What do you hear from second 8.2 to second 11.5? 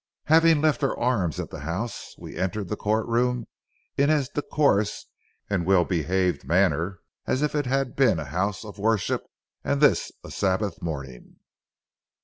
house of worship and this a Sabbath morning.